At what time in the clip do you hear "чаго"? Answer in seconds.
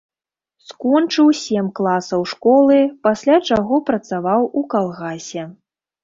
3.49-3.75